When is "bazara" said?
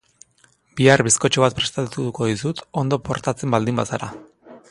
3.83-4.11